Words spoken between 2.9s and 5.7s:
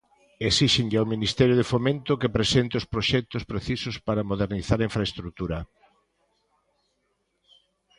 proxectos precisos para modernizar a infraestrutura.